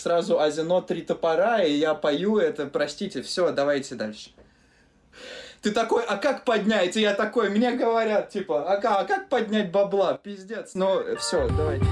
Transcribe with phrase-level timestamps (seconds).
[0.00, 4.30] сразу Азино три топора, и я пою это, простите, все, давайте дальше.
[5.62, 6.96] Ты такой, а как поднять?
[6.96, 10.14] И я такой, мне говорят, типа, а, а как поднять бабла?
[10.14, 10.74] Пиздец.
[10.74, 11.84] Ну, все, давайте.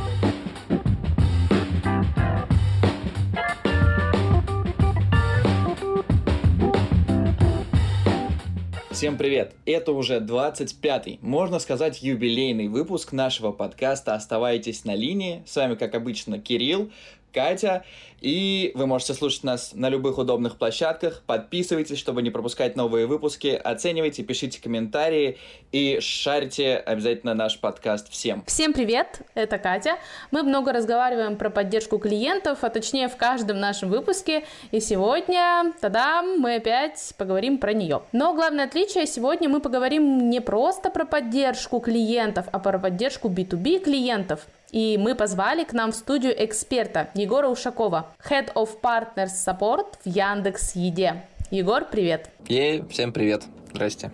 [8.99, 9.55] Всем привет!
[9.65, 15.45] Это уже 25-й, можно сказать, юбилейный выпуск нашего подкаста «Оставайтесь на линии».
[15.47, 16.91] С вами, как обычно, Кирилл,
[17.33, 17.85] Катя.
[18.21, 21.23] И вы можете слушать нас на любых удобных площадках.
[21.27, 23.49] Подписывайтесь, чтобы не пропускать новые выпуски.
[23.49, 25.39] Оценивайте, пишите комментарии
[25.71, 28.43] и шарьте обязательно наш подкаст всем.
[28.47, 29.99] Всем привет, это Катя.
[30.33, 34.45] Мы много разговариваем про поддержку клиентов, а точнее в каждом нашем выпуске.
[34.73, 38.03] И сегодня, тогда мы опять поговорим про нее.
[38.13, 43.85] Но главное отличие, сегодня мы поговорим не просто про поддержку клиентов, а про поддержку B2B
[43.85, 44.47] клиентов.
[44.71, 50.07] И мы позвали к нам в студию эксперта Егора Ушакова, Head of Partners Support в
[50.07, 51.25] Яндекс Еде.
[51.51, 52.31] Егор, привет.
[52.47, 53.45] Ей, всем привет.
[53.73, 54.11] Здрасте.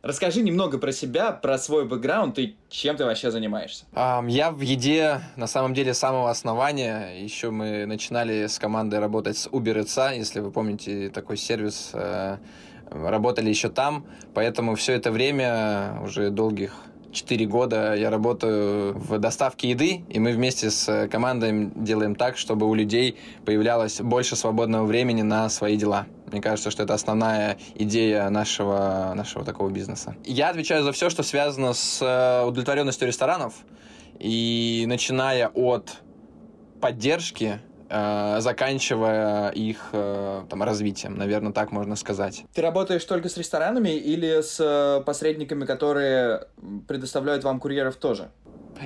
[0.00, 3.84] Расскажи немного про себя, про свой бэкграунд и чем ты вообще занимаешься.
[3.92, 7.22] Um, я в еде, на самом деле, с самого основания.
[7.22, 11.90] Еще мы начинали с командой работать с Uber Eats, если вы помните такой сервис.
[11.92, 12.38] Э,
[12.90, 16.72] работали еще там, поэтому все это время, уже долгих
[17.10, 22.68] Четыре года я работаю в доставке еды, и мы вместе с командой делаем так, чтобы
[22.68, 26.06] у людей появлялось больше свободного времени на свои дела.
[26.30, 30.16] Мне кажется, что это основная идея нашего, нашего такого бизнеса.
[30.24, 33.54] Я отвечаю за все, что связано с э, удовлетворенностью ресторанов,
[34.18, 36.02] и начиная от
[36.80, 42.44] поддержки Э, заканчивая их э, там, развитием, наверное, так можно сказать.
[42.54, 46.46] Ты работаешь только с ресторанами или с э, посредниками, которые
[46.86, 48.28] предоставляют вам курьеров тоже?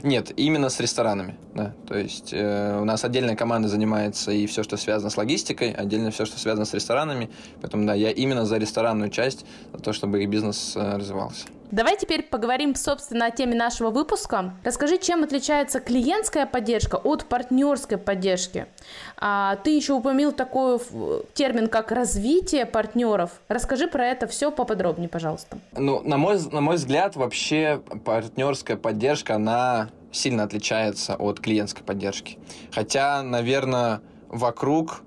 [0.02, 1.36] Нет, именно с ресторанами.
[1.54, 1.74] Да.
[1.86, 6.10] То есть э, у нас отдельная команда занимается и все, что связано с логистикой, отдельно
[6.10, 7.30] все, что связано с ресторанами.
[7.60, 11.46] Поэтому да, я именно за ресторанную часть, за то, чтобы их бизнес э, развивался.
[11.72, 14.52] Давай теперь поговорим, собственно, о теме нашего выпуска.
[14.62, 18.66] Расскажи, чем отличается клиентская поддержка от партнерской поддержки.
[19.16, 20.78] А, ты еще упомянул такой
[21.32, 23.30] термин, как развитие партнеров.
[23.48, 25.56] Расскажи про это все поподробнее, пожалуйста.
[25.74, 32.38] Ну, на мой, на мой взгляд, вообще партнерская поддержка, она сильно отличается от клиентской поддержки.
[32.70, 35.00] Хотя, наверное, вокруг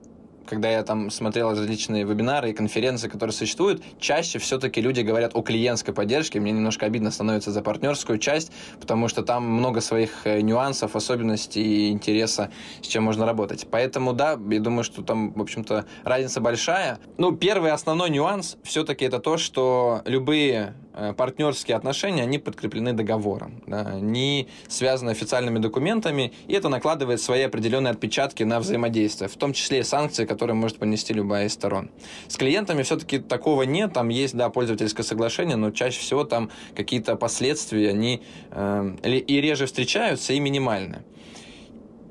[0.46, 5.42] когда я там смотрел различные вебинары и конференции, которые существуют, чаще все-таки люди говорят о
[5.42, 6.40] клиентской поддержке.
[6.40, 11.62] Мне немножко обидно становится за партнерскую часть, потому что там много своих э, нюансов, особенностей
[11.62, 12.52] и интереса,
[12.82, 13.68] с чем можно работать.
[13.70, 17.00] Поэтому, да, я думаю, что там, в общем-то, разница большая.
[17.18, 20.74] Ну, первый основной нюанс все-таки это то, что любые
[21.18, 27.92] партнерские отношения, они подкреплены договором, да, они связаны официальными документами, и это накладывает свои определенные
[27.92, 31.92] отпечатки на взаимодействие, в том числе и санкции, которые может понести любая из сторон.
[32.28, 37.16] С клиентами все-таки такого нет, там есть, да, пользовательское соглашение, но чаще всего там какие-то
[37.16, 41.04] последствия, они э, и реже встречаются, и минимальны.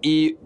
[0.03, 0.37] И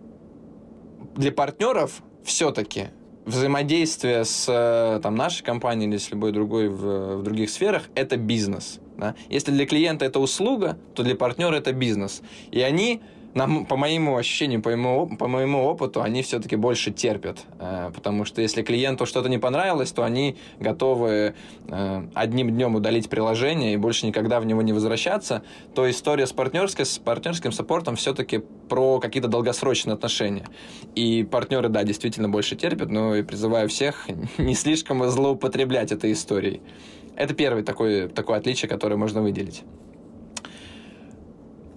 [1.17, 2.91] для партнеров все-таки
[3.29, 8.17] взаимодействие с э, там, нашей компанией или с любой другой в, в других сферах– это
[8.17, 8.81] бизнес.
[8.97, 9.15] Да?
[9.29, 12.23] Если для клиента это услуга, то для партнера это бизнес.
[12.51, 13.01] И они
[13.35, 17.39] нам, по моему ощущению, по моему, по моему опыту, они все-таки больше терпят.
[17.59, 21.35] Э, потому что если клиенту что-то не понравилось, то они готовы
[21.69, 25.43] э, одним днем удалить приложение и больше никогда в него не возвращаться.
[25.75, 28.39] То история с, партнерской, с партнерским саппортом все-таки
[28.69, 30.47] про какие-то долгосрочные отношения.
[30.95, 36.63] И партнеры, да, действительно больше терпят, но и призываю всех не слишком злоупотреблять этой историей.
[37.15, 39.65] Это первое такое, такое отличие, которое можно выделить.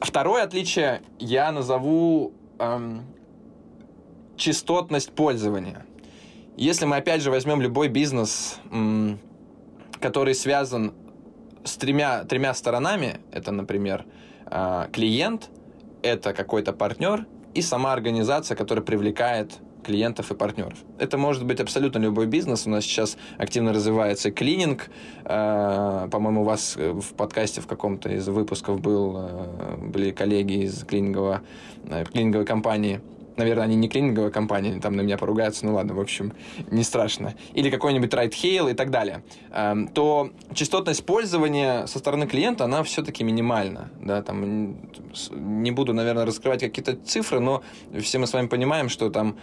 [0.02, 3.06] Второе отличие я назову эм,
[4.36, 5.86] частотность пользования.
[6.58, 9.20] Если мы опять же возьмем любой бизнес, эм,
[10.00, 10.96] который связан
[11.64, 14.06] с тремя, тремя сторонами, это, например,
[14.48, 15.50] э, клиент,
[16.02, 20.74] это какой-то партнер и сама организация, которая привлекает клиентов и партнеров.
[21.00, 22.68] Это может быть абсолютно любой бизнес.
[22.68, 24.90] У нас сейчас активно развивается клининг.
[25.26, 30.84] Э, по-моему, у вас в подкасте в каком-то из выпусков был, э, были коллеги из
[30.84, 31.42] клинингового,
[31.90, 33.02] э, клининговой компании
[33.42, 36.34] наверное, они не клининговая компания, там на меня поругаются, ну ладно, в общем,
[36.70, 37.34] не страшно.
[37.54, 39.24] Или какой-нибудь райдхейл и так далее.
[39.52, 43.90] Эм, то частотность пользования со стороны клиента, она все-таки минимальна.
[44.00, 44.78] Да, там,
[45.32, 47.64] не буду, наверное, раскрывать какие-то цифры, но
[48.00, 49.38] все мы с вами понимаем, что там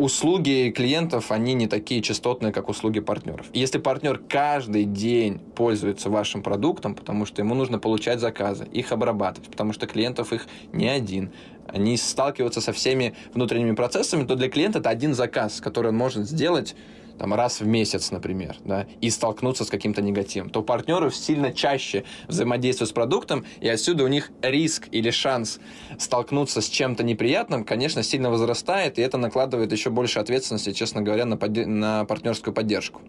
[0.00, 3.46] услуги клиентов, они не такие частотные, как услуги партнеров.
[3.52, 9.50] Если партнер каждый день пользуется вашим продуктом, потому что ему нужно получать заказы, их обрабатывать,
[9.50, 11.32] потому что клиентов их не один,
[11.66, 16.26] они сталкиваются со всеми внутренними процессами, то для клиента это один заказ, который он может
[16.26, 16.74] сделать
[17.20, 22.04] там, раз в месяц, например, да, и столкнуться с каким-то негативом, то партнеры сильно чаще
[22.28, 25.60] взаимодействуют с продуктом, и отсюда у них риск или шанс
[25.98, 31.26] столкнуться с чем-то неприятным, конечно, сильно возрастает, и это накладывает еще больше ответственности, честно говоря,
[31.26, 31.66] на, под...
[31.66, 33.02] на партнерскую поддержку.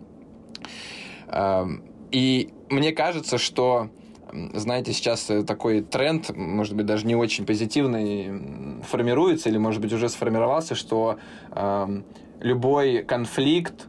[2.11, 3.91] И мне кажется, что
[4.53, 10.09] знаете, сейчас такой тренд, может быть, даже не очень позитивный, формируется или, может быть, уже
[10.09, 11.17] сформировался, что
[11.51, 12.01] э,
[12.41, 13.87] любой конфликт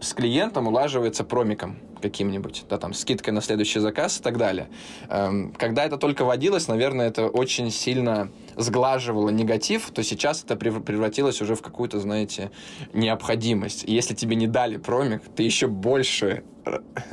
[0.00, 4.68] с клиентом улаживается промиком каким-нибудь, да, там, скидкой на следующий заказ и так далее.
[5.08, 11.42] Эм, когда это только водилось, наверное, это очень сильно сглаживало негатив, то сейчас это превратилось
[11.42, 12.50] уже в какую-то, знаете,
[12.92, 13.84] необходимость.
[13.84, 16.44] И если тебе не дали промик, ты еще больше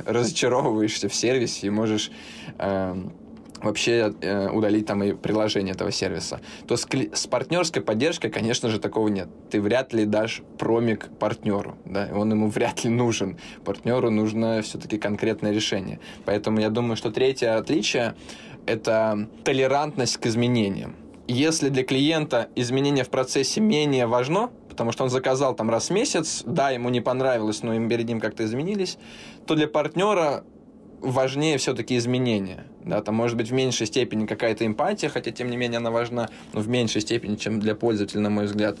[0.04, 2.10] разочаровываешься в сервисе и можешь
[2.58, 3.12] эм,
[3.62, 8.78] вообще э, удалить там и приложение этого сервиса, то с, с партнерской поддержкой, конечно же,
[8.78, 9.28] такого нет.
[9.50, 13.38] Ты вряд ли дашь промик партнеру, да, он ему вряд ли нужен.
[13.64, 16.00] Партнеру нужно все-таки конкретное решение.
[16.24, 18.14] Поэтому я думаю, что третье отличие—
[18.66, 20.96] это толерантность к изменениям.
[21.28, 25.92] Если для клиента изменение в процессе менее важно, потому что он заказал там раз в
[25.92, 28.96] месяц, да, ему не понравилось, но им перед ним как-то изменились,
[29.46, 30.44] то для партнера
[31.00, 32.64] важнее все-таки изменения.
[32.84, 36.28] Да, там может быть в меньшей степени какая-то эмпатия, хотя тем не менее она важна,
[36.52, 38.78] но в меньшей степени, чем для пользователя, на мой взгляд.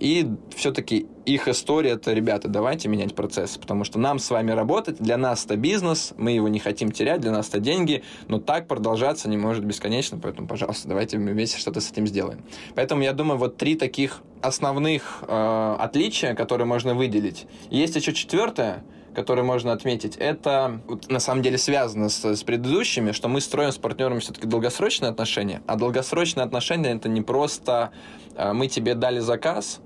[0.00, 4.96] И все-таки их история это, ребята, давайте менять процесс, потому что нам с вами работать,
[4.98, 8.66] для нас это бизнес, мы его не хотим терять, для нас это деньги, но так
[8.66, 12.42] продолжаться не может бесконечно, поэтому, пожалуйста, давайте вместе что-то с этим сделаем.
[12.74, 17.46] Поэтому я думаю, вот три таких основных э, отличия, которые можно выделить.
[17.70, 18.82] Есть еще четвертое,
[19.14, 23.72] который можно отметить, это вот, на самом деле связано с, с предыдущими, что мы строим
[23.72, 27.90] с партнерами все-таки долгосрочные отношения, а долгосрочные отношения это не просто
[28.36, 29.80] э, мы тебе дали заказ,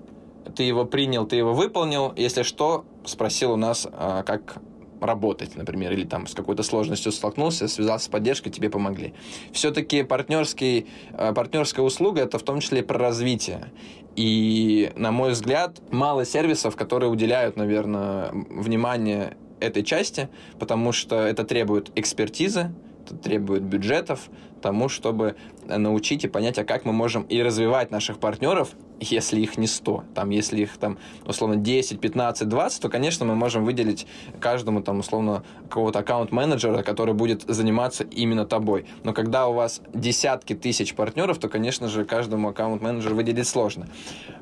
[0.56, 4.58] ты его принял, ты его выполнил, если что, спросил у нас, э, как
[5.00, 9.14] работать, например, или там с какой-то сложностью столкнулся, связался с поддержкой, тебе помогли.
[9.52, 13.70] Все-таки партнерский, э, партнерская услуга это в том числе про развитие.
[14.16, 20.28] И, на мой взгляд, мало сервисов, которые уделяют, наверное, внимание этой части,
[20.58, 22.72] потому что это требует экспертизы,
[23.08, 24.28] это требует бюджетов
[24.60, 28.70] тому, чтобы научить и понять, а как мы можем и развивать наших партнеров,
[29.00, 30.04] если их не 100.
[30.14, 34.06] Там, если их там, условно, 10, 15, 20, то, конечно, мы можем выделить
[34.40, 38.86] каждому, там, условно, какого-то аккаунт-менеджера, который будет заниматься именно тобой.
[39.04, 43.88] Но когда у вас десятки тысяч партнеров, то, конечно же, каждому аккаунт-менеджеру выделить сложно.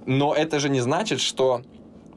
[0.07, 1.63] Но это же не значит, что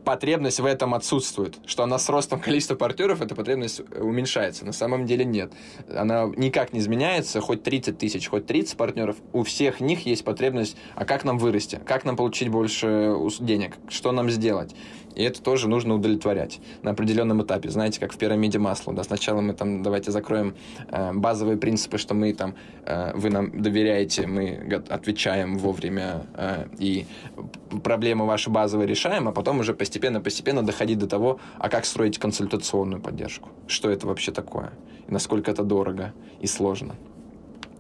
[0.10, 4.66] потребность в этом отсутствует, что она с ростом количества партнеров, эта потребность уменьшается.
[4.66, 5.54] На самом деле нет.
[5.88, 10.76] Она никак не изменяется, хоть 30 тысяч, хоть 30 партнеров, у всех них есть потребность,
[10.96, 14.74] а как нам вырасти, как нам получить больше денег, что нам сделать.
[15.16, 17.70] И это тоже нужно удовлетворять на определенном этапе.
[17.70, 18.94] Знаете, как в пирамиде масла.
[18.94, 19.04] Да?
[19.04, 20.56] Сначала мы там, давайте закроем
[20.88, 27.06] э, базовые принципы, что мы там, э, вы нам доверяете, мы отвечаем вовремя э, и
[27.84, 33.02] проблемы ваши базовые решаем, а потом уже постепенно-постепенно доходить до того, а как строить консультационную
[33.02, 33.50] поддержку.
[33.68, 34.72] Что это вообще такое?
[35.08, 36.96] И насколько это дорого и сложно.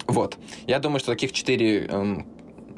[0.08, 0.38] Вот.
[0.66, 2.26] Я думаю, что таких четыре эм,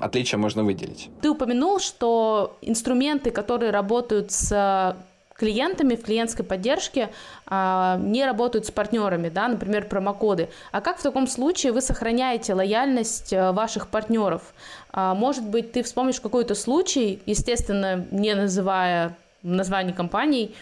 [0.01, 1.09] отличия можно выделить.
[1.21, 4.95] Ты упомянул, что инструменты, которые работают с
[5.41, 7.09] клиентами в клиентской поддержке
[7.47, 10.49] а, не работают с партнерами, да, например, промокоды.
[10.71, 14.53] А как в таком случае вы сохраняете лояльность э, ваших партнеров?
[14.91, 20.53] А, может быть, ты вспомнишь какой-то случай, естественно, не называя названий компаний,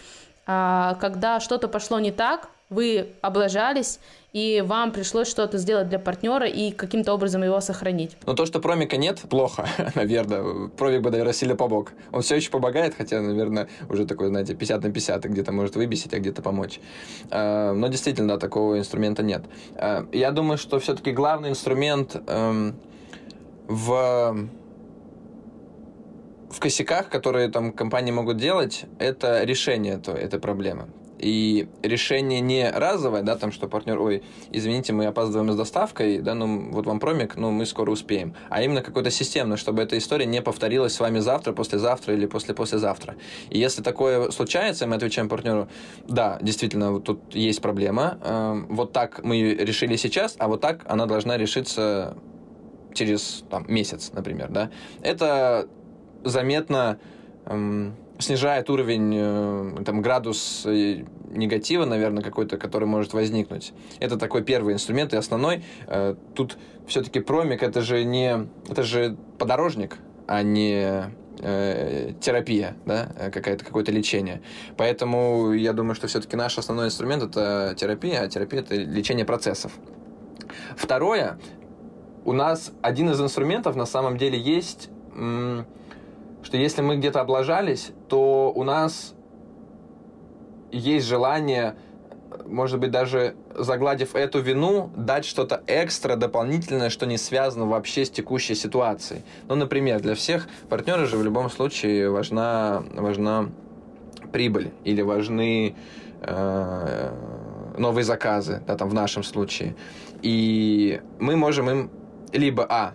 [0.46, 3.98] а, когда что-то пошло не так, вы облажались,
[4.32, 8.16] и вам пришлось что-то сделать для партнера и каким-то образом его сохранить.
[8.26, 10.68] Но то, что промика нет, плохо, наверное.
[10.68, 11.92] Промик бы, наверное, сильно помог.
[12.12, 16.14] Он все еще помогает, хотя, наверное, уже такой, знаете, 50 на 50, где-то может выбесить,
[16.14, 16.80] а где-то помочь.
[17.30, 19.42] А, но действительно, да, такого инструмента нет.
[19.74, 22.76] А, я думаю, что все-таки главный инструмент эм,
[23.66, 24.48] в
[26.50, 30.88] в косяках, которые там компании могут делать, это решение этой проблемы
[31.20, 36.34] и решение не разовое, да, там, что партнер, ой, извините, мы опаздываем с доставкой, да,
[36.34, 40.26] ну, вот вам промик, ну, мы скоро успеем, а именно какое-то системное, чтобы эта история
[40.26, 43.16] не повторилась с вами завтра, послезавтра или после-послезавтра.
[43.50, 45.68] И если такое случается, мы отвечаем партнеру,
[46.08, 50.82] да, действительно, вот тут есть проблема, э, вот так мы решили сейчас, а вот так
[50.86, 52.16] она должна решиться
[52.94, 54.70] через там, месяц, например, да,
[55.02, 55.68] это
[56.24, 56.98] заметно
[57.46, 63.72] эм, снижает уровень, э, там, градус э, негатива, наверное, какой-то, который может возникнуть.
[63.98, 65.64] Это такой первый инструмент и основной.
[65.86, 71.10] Э, тут все-таки промик это же не, это же подорожник, а не
[72.20, 74.42] терапия, да, какая-то какое-то лечение.
[74.76, 79.72] Поэтому я думаю, что все-таки наш основной инструмент это терапия, а терапия это лечение процессов.
[80.76, 81.38] Второе,
[82.26, 84.90] у нас один из инструментов на самом деле есть
[86.42, 89.14] что если мы где-то облажались, то у нас
[90.72, 91.76] есть желание,
[92.46, 98.10] может быть, даже загладив эту вину, дать что-то экстра, дополнительное, что не связано вообще с
[98.10, 99.22] текущей ситуацией.
[99.48, 103.50] Ну, например, для всех партнеров же в любом случае важна, важна
[104.32, 105.74] прибыль или важны
[106.22, 107.10] э,
[107.76, 109.74] новые заказы, да, там в нашем случае.
[110.22, 111.90] И мы можем им
[112.32, 112.92] либо, а,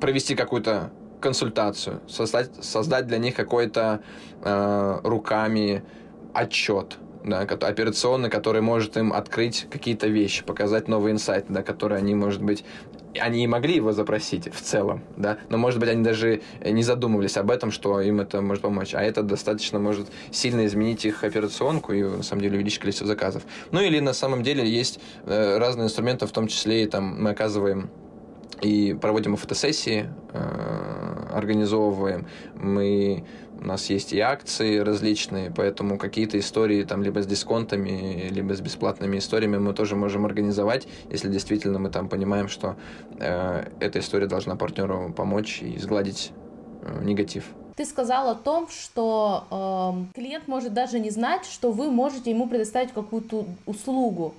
[0.00, 0.90] провести какую-то
[1.24, 4.02] консультацию, создать, создать для них какой-то
[4.42, 5.82] э, руками
[6.34, 12.14] отчет, да, операционный, который может им открыть какие-то вещи, показать новые инсайты, да, которые они,
[12.14, 12.64] может быть,
[13.18, 17.38] они и могли его запросить в целом, да, но, может быть, они даже не задумывались
[17.38, 21.94] об этом, что им это может помочь, а это достаточно может сильно изменить их операционку
[21.94, 23.44] и, на самом деле, увеличить количество заказов.
[23.70, 27.30] Ну, или на самом деле есть э, разные инструменты, в том числе и там мы
[27.30, 27.88] оказываем
[28.64, 31.03] и проводим фотосессии, э,
[31.36, 32.26] организовываем.
[32.54, 33.24] Мы,
[33.60, 38.60] у нас есть и акции различные, поэтому какие-то истории там либо с дисконтами, либо с
[38.60, 42.76] бесплатными историями мы тоже можем организовать, если действительно мы там понимаем, что
[43.18, 46.32] э, эта история должна партнеру помочь и сгладить
[46.82, 47.44] э, негатив.
[47.76, 52.48] Ты сказал о том, что э, клиент может даже не знать, что вы можете ему
[52.48, 54.34] предоставить какую-то услугу.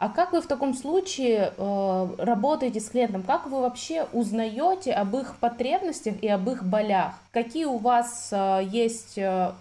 [0.00, 3.22] А как вы в таком случае э, работаете с клиентом?
[3.22, 7.12] Как вы вообще узнаете об их потребностях и об их болях?
[7.32, 9.52] Какие у вас э, есть, э,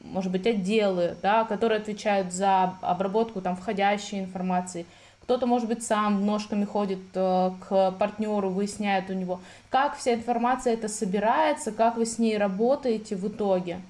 [0.00, 4.86] может быть, отделы, да, которые отвечают за обработку там, входящей информации?
[5.20, 10.72] Кто-то, может быть, сам ножками ходит э, к партнеру, выясняет у него, как вся информация
[10.72, 13.82] это собирается, как вы с ней работаете в итоге,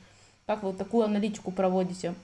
[0.46, 2.14] как вы такую аналитику проводите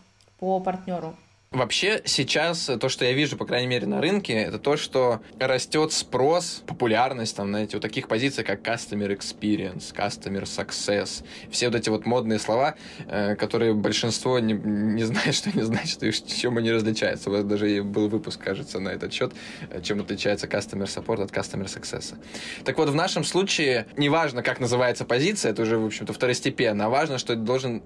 [0.41, 1.15] по партнеру.
[1.52, 5.92] Вообще сейчас то, что я вижу, по крайней мере, на рынке, это то, что растет
[5.92, 11.25] спрос, популярность, там, знаете, у таких позиций, как Customer Experience, Customer Success.
[11.50, 12.76] Все вот эти вот модные слова,
[13.09, 17.30] э, которые большинство не, не знает, что не значит, и чем они различаются.
[17.30, 19.33] У вас даже был выпуск, кажется, на этот счет,
[19.71, 22.14] э, чем отличается Customer Support от Customer Success.
[22.64, 26.88] Так вот, в нашем случае, неважно, как называется позиция, это уже, в общем-то, второстепенно, а
[26.88, 27.83] важно, что это должен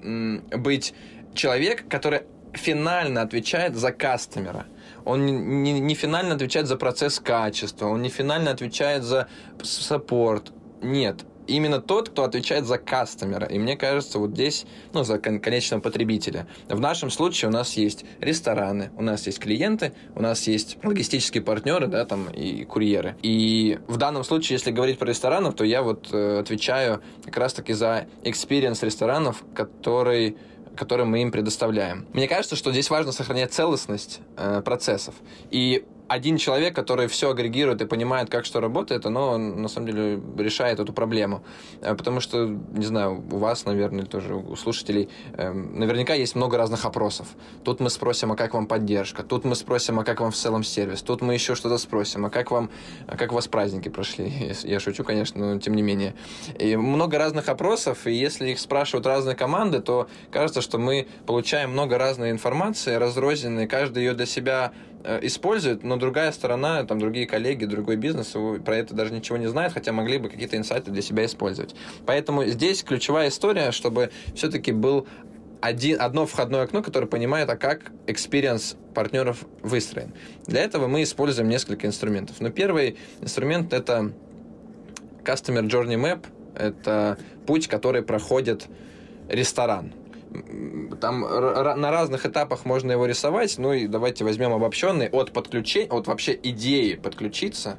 [0.00, 0.94] быть
[1.34, 2.22] человек, который
[2.52, 4.66] финально отвечает за кастомера.
[5.04, 9.28] Он не, не, не финально отвечает за процесс качества, он не финально отвечает за
[9.62, 10.52] саппорт.
[10.82, 13.46] Нет, именно тот, кто отвечает за кастомера.
[13.46, 16.46] И мне кажется, вот здесь, ну, за кон- конечного потребителя.
[16.68, 21.42] В нашем случае у нас есть рестораны, у нас есть клиенты, у нас есть логистические
[21.42, 23.16] партнеры, да, там, и курьеры.
[23.22, 27.72] И в данном случае, если говорить про ресторанов, то я вот э, отвечаю как раз-таки
[27.72, 30.36] за experience ресторанов, который
[30.80, 32.06] которые мы им предоставляем.
[32.14, 35.14] Мне кажется, что здесь важно сохранять целостность э, процессов.
[35.50, 40.20] И один человек, который все агрегирует и понимает, как что работает, оно на самом деле
[40.38, 41.44] решает эту проблему.
[41.82, 46.56] Э, потому что, не знаю, у вас, наверное, тоже у слушателей, эм, наверняка есть много
[46.58, 47.28] разных опросов.
[47.62, 49.22] Тут мы спросим, а как вам поддержка?
[49.22, 51.02] Тут мы спросим, а как вам в целом сервис?
[51.02, 52.70] Тут мы еще что-то спросим, а как вам,
[53.06, 54.52] а как у вас праздники прошли?
[54.64, 56.14] Я шучу, конечно, но тем не менее.
[56.58, 61.70] И много разных опросов, и если их спрашивают разные команды, то кажется, что мы получаем
[61.70, 64.72] много разной информации, разрозненной, каждый ее для себя
[65.22, 69.72] использует, но другая сторона, там другие коллеги, другой бизнес про это даже ничего не знают,
[69.72, 71.74] хотя могли бы какие-то инсайты для себя использовать.
[72.06, 75.06] Поэтому здесь ключевая история, чтобы все-таки был
[75.60, 80.12] один, одно входное окно, которое понимает, а как experience партнеров выстроен.
[80.46, 82.40] Для этого мы используем несколько инструментов.
[82.40, 84.12] Но первый инструмент это
[85.22, 86.26] Customer Journey Map.
[86.54, 87.16] Это
[87.46, 88.66] путь, который проходит
[89.28, 89.92] ресторан
[91.00, 93.58] там на разных этапах можно его рисовать.
[93.58, 97.78] Ну и давайте возьмем обобщенный от подключения, от вообще идеи подключиться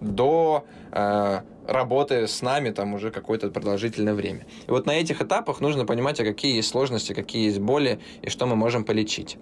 [0.00, 4.46] до э, работы с нами там уже какое-то продолжительное время.
[4.66, 8.30] И вот на этих этапах нужно понимать, а какие есть сложности, какие есть боли и
[8.30, 9.38] что мы можем полечить.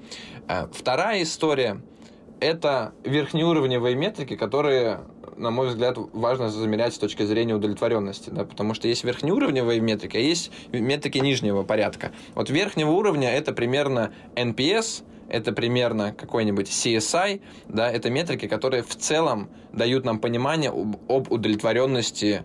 [0.48, 1.82] Э, вторая история–
[2.40, 5.00] это верхнеуровневые метрики, которые
[5.36, 10.16] на мой взгляд, важно замерять с точки зрения удовлетворенности, да, потому что есть верхнеуровневые метрики,
[10.16, 12.12] а есть метрики нижнего порядка.
[12.34, 18.94] Вот верхнего уровня это примерно NPS, это примерно какой-нибудь CSI, да, это метрики, которые в
[18.94, 22.42] целом дают нам понимание об, об удовлетворенности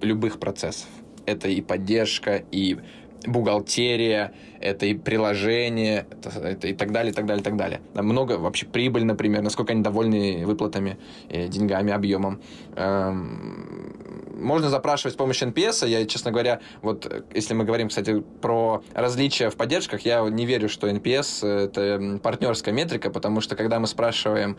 [0.00, 0.88] любых процессов.
[1.26, 2.78] Это и поддержка, и
[3.26, 7.80] бухгалтерия, это и приложение, это, это и так далее, и так далее, и так далее.
[7.94, 12.40] Много вообще прибыль, например, насколько они довольны выплатами, э, деньгами, объемом.
[12.74, 13.94] Эм,
[14.36, 15.86] можно запрашивать с помощью NPS.
[15.88, 20.68] Я, честно говоря, вот если мы говорим, кстати, про различия в поддержках, я не верю,
[20.68, 24.56] что NPS— это партнерская метрика, потому что когда мы спрашиваем,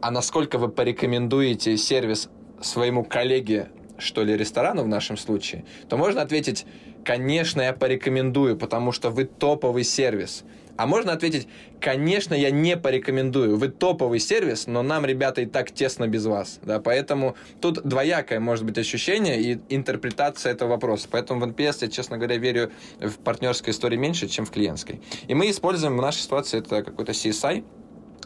[0.00, 2.28] а насколько вы порекомендуете сервис
[2.60, 6.66] своему коллеге, что ли, ресторану в нашем случае, то можно ответить,
[7.06, 10.44] конечно, я порекомендую, потому что вы топовый сервис.
[10.76, 11.48] А можно ответить,
[11.80, 13.56] конечно, я не порекомендую.
[13.56, 16.58] Вы топовый сервис, но нам, ребята, и так тесно без вас.
[16.62, 21.08] Да, поэтому тут двоякое может быть ощущение и интерпретация этого вопроса.
[21.10, 22.70] Поэтому в NPS я, честно говоря, верю
[23.00, 25.00] в партнерской истории меньше, чем в клиентской.
[25.28, 27.64] И мы используем в нашей ситуации это какой-то CSI,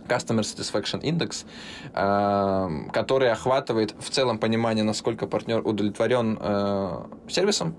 [0.08, 1.44] Customer Satisfaction Index,
[1.94, 7.76] э, который охватывает в целом понимание, насколько партнер удовлетворен э, сервисом,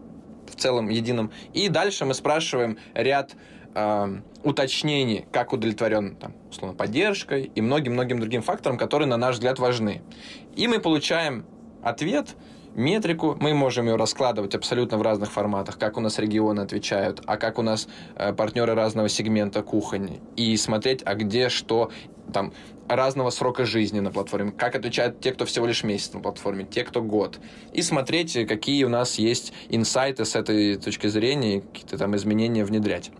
[0.52, 1.32] в целом единым.
[1.54, 3.36] И дальше мы спрашиваем ряд
[3.74, 9.60] э, уточнений, как удовлетворен там, условно, поддержкой и многим-многим другим факторам, которые, на наш взгляд,
[9.60, 10.02] важны.
[10.56, 11.46] И мы получаем
[11.84, 12.36] ответ,
[12.76, 17.38] метрику, мы можем ее раскладывать абсолютно в разных форматах, как у нас регионы отвечают, а
[17.38, 21.92] как у нас э, партнеры разного сегмента кухонь, и смотреть, а где что,
[22.34, 22.54] там,
[22.88, 26.84] разного срока жизни на платформе, как отвечают те, кто всего лишь месяц на платформе, те,
[26.84, 27.40] кто год,
[27.74, 33.12] и смотреть, какие у нас есть инсайты с этой точки зрения, какие-то там изменения внедрять.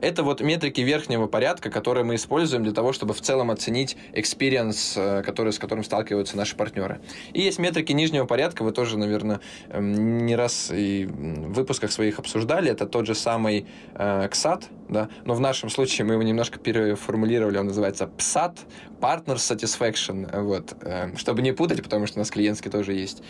[0.00, 4.94] Это вот метрики верхнего порядка, которые мы используем для того, чтобы в целом оценить experience,
[4.96, 7.00] э, с которым сталкиваются наши партнеры.
[7.32, 12.18] И есть метрики нижнего порядка, вы тоже, наверное, эм, не раз и в выпусках своих
[12.18, 12.70] обсуждали.
[12.70, 17.58] Это тот же самый э, XAT, да, но в нашем случае мы его немножко переформулировали,
[17.58, 18.58] он называется PSAT,
[19.00, 23.22] Partner Satisfaction, вот, э, чтобы не путать, потому что у нас клиентский тоже есть.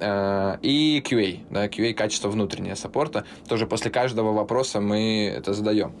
[0.00, 5.94] Э, и QA, да, QA качество внутреннего саппорта, тоже после каждого вопроса мы это задаем.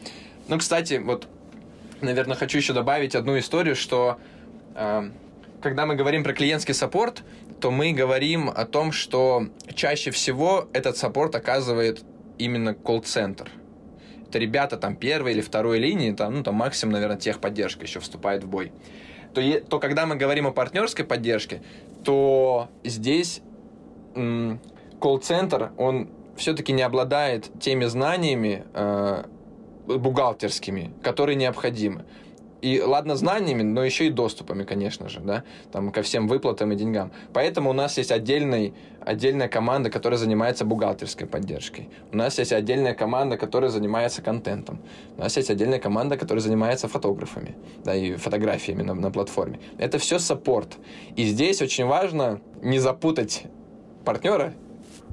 [0.48, 1.28] Ну, кстати, вот,
[2.00, 4.18] наверное, хочу еще добавить одну историю, что
[4.74, 5.10] э,
[5.60, 7.22] когда мы говорим про клиентский support,
[7.60, 12.02] то мы говорим о том, что чаще всего этот support оказывает
[12.38, 13.50] именно колл-центр–
[14.38, 18.48] ребята там первой или второй линии, там, ну, там максимум, наверное, техподдержка еще вступает в
[18.48, 18.72] бой.
[19.34, 21.62] То, то когда мы говорим о партнерской поддержке,
[22.04, 23.40] то здесь
[24.14, 29.24] колл-центр, он все-таки не обладает теми знаниями э,
[29.86, 32.04] бухгалтерскими, которые необходимы
[32.62, 36.76] и ладно знаниями, но еще и доступами, конечно же, да, там ко всем выплатам и
[36.76, 37.10] деньгам.
[37.32, 41.90] Поэтому у нас есть отдельный, отдельная команда, которая занимается бухгалтерской поддержкой.
[42.12, 44.80] У нас есть отдельная команда, которая занимается контентом.
[45.16, 49.58] У нас есть отдельная команда, которая занимается фотографами, да, и фотографиями на, на платформе.
[49.78, 50.78] Это все саппорт.
[51.16, 53.44] И здесь очень важно не запутать
[54.04, 54.54] партнера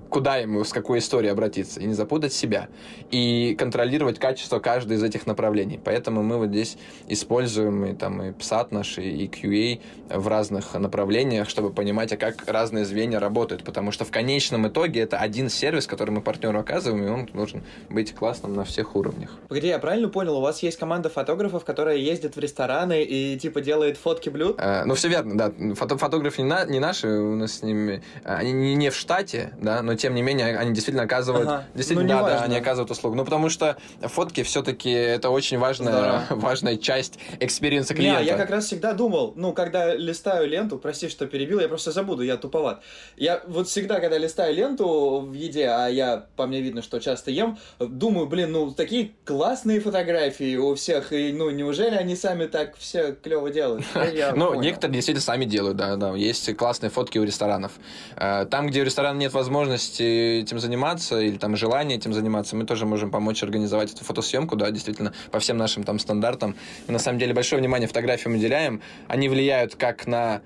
[0.09, 2.67] куда ему, с какой историей обратиться, и не запутать себя,
[3.11, 5.79] и контролировать качество каждой из этих направлений.
[5.83, 11.49] Поэтому мы вот здесь используем и, там, и PSAT наш, и QA в разных направлениях,
[11.49, 15.87] чтобы понимать, а как разные звенья работают, потому что в конечном итоге это один сервис,
[15.87, 19.37] который мы партнеру оказываем, и он должен быть классным на всех уровнях.
[19.47, 23.61] Погоди, я правильно понял, у вас есть команда фотографов, которая ездит в рестораны и типа
[23.61, 24.55] делает фотки блюд?
[24.57, 25.75] Э, ну, все верно, да.
[25.75, 29.53] Фото фотографы не, на, не наши, у нас с ними, они не, не в штате,
[29.61, 31.65] да, но тем не менее, они действительно оказывают, ага.
[31.75, 33.15] действительно, ну, да, да, они оказывают услугу.
[33.15, 38.21] Ну, потому что фотки все-таки это очень важная, важная часть experience а клиента.
[38.21, 41.91] Не, я как раз всегда думал, ну, когда листаю ленту, прости, что перебил, я просто
[41.91, 42.81] забуду, я туповат.
[43.17, 47.31] Я вот всегда, когда листаю ленту в еде, а я, по мне видно, что часто
[47.31, 52.77] ем, думаю, блин, ну, такие классные фотографии у всех, и, ну, неужели они сами так
[52.77, 53.85] все клево делают?
[54.35, 56.15] Ну, некоторые действительно сами делают, да, да.
[56.15, 57.73] Есть классные фотки у ресторанов.
[58.15, 62.65] Э, там, где у ресторана нет возможности этим заниматься или там желание этим заниматься, мы
[62.65, 66.55] тоже можем помочь организовать эту фотосъемку, да, действительно, по всем нашим там стандартам.
[66.87, 68.81] Мы, на самом деле большое внимание фотографиям уделяем.
[69.07, 70.41] Они влияют как на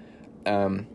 [0.46, 0.88] эм,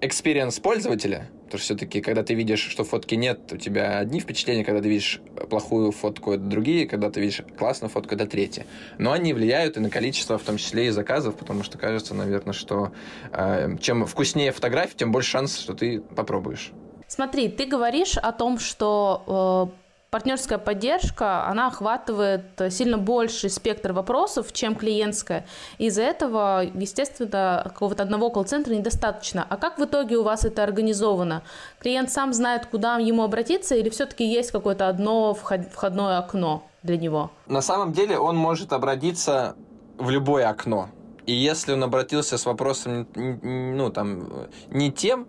[0.00, 4.64] experience пользователя, Потому что все-таки, когда ты видишь, что фотки нет, у тебя одни впечатления,
[4.64, 8.66] когда ты видишь плохую фотку, это другие, когда ты видишь классную фотку, это третьи.
[8.98, 12.52] Но они влияют и на количество, в том числе и заказов, потому что кажется, наверное,
[12.52, 12.92] что
[13.32, 16.70] э, чем вкуснее фотография, тем больше шанс, что ты попробуешь.
[17.08, 24.52] Смотри, ты говоришь о том, что э, партнерская поддержка, она охватывает сильно больший спектр вопросов,
[24.52, 25.46] чем клиентская.
[25.78, 29.46] Из-за этого, естественно, какого-то одного колл-центра недостаточно.
[29.48, 31.42] А как в итоге у вас это организовано?
[31.78, 37.30] Клиент сам знает, куда ему обратиться, или все-таки есть какое-то одно входное окно для него?
[37.46, 39.56] На самом деле он может обратиться
[39.96, 40.90] в любое окно.
[41.26, 45.26] И если он обратился с вопросом, ну, там, не тем,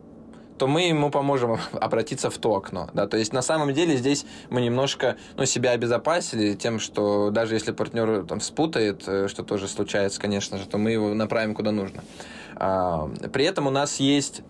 [0.59, 2.89] то мы ему поможем обратиться в то окно.
[2.93, 3.07] Да?
[3.07, 7.71] То есть на самом деле здесь мы немножко ну, себя обезопасили тем, что даже если
[7.71, 12.03] партнер там спутает, э, что тоже случается, конечно же, то мы его направим куда нужно.
[12.55, 14.41] А, при этом у нас есть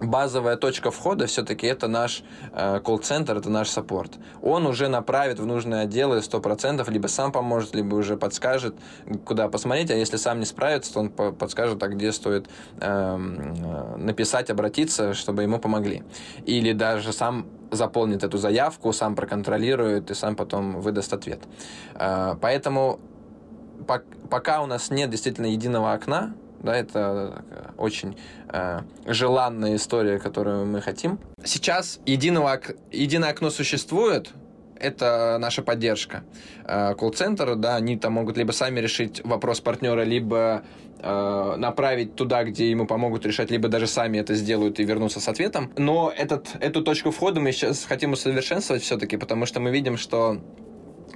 [0.00, 4.18] базовая точка входа все-таки это наш э, колл-центр, это наш саппорт.
[4.42, 8.74] Он уже направит в нужные отделы 100%, либо сам поможет, либо уже подскажет,
[9.24, 12.48] куда посмотреть, а если сам не справится, то он подскажет, а где стоит
[12.80, 16.02] эм, э, написать, обратиться, чтобы ему помогли.
[16.46, 21.40] Или даже сам заполнит эту заявку, сам проконтролирует и сам потом выдаст ответ.
[21.94, 23.00] Э, поэтому
[24.30, 27.44] пока у нас нет действительно единого окна, да, это
[27.76, 28.16] очень
[28.48, 31.18] э, желанная история, которую мы хотим.
[31.44, 32.60] Сейчас единого,
[32.92, 34.30] единое окно существует,
[34.80, 36.24] это наша поддержка.
[36.64, 40.62] Э, колл-центр, да, они там могут либо сами решить вопрос партнера, либо
[40.98, 45.28] э, направить туда, где ему помогут решать, либо даже сами это сделают и вернутся с
[45.28, 45.72] ответом.
[45.76, 50.40] Но этот, эту точку входа мы сейчас хотим усовершенствовать все-таки, потому что мы видим, что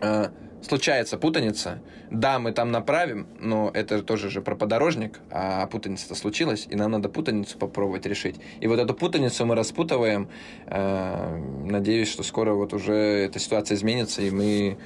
[0.01, 0.29] э,
[0.67, 6.67] случается путаница, да, мы там направим, но это тоже же про подорожник, а путаница-то случилась,
[6.71, 8.37] и нам надо путаницу попробовать решить.
[8.61, 10.29] И вот эту путаницу мы распутываем.
[10.67, 14.79] Э, надеюсь, что скоро вот уже эта ситуация изменится, и мы